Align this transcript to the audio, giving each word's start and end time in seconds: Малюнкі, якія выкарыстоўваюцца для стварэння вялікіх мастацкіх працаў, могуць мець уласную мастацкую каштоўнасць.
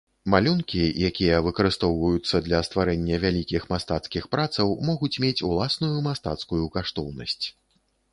Малюнкі, 0.33 0.79
якія 1.09 1.41
выкарыстоўваюцца 1.47 2.39
для 2.47 2.61
стварэння 2.67 3.19
вялікіх 3.25 3.67
мастацкіх 3.73 4.23
працаў, 4.37 4.73
могуць 4.89 5.11
мець 5.27 5.45
уласную 5.51 5.91
мастацкую 6.09 6.63
каштоўнасць. 6.79 7.39